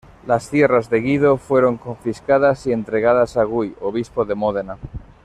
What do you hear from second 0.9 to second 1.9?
Guido fueron